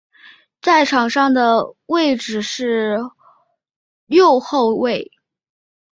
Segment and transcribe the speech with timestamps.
[0.63, 2.97] 在场上的位置是
[4.07, 5.11] 右后卫。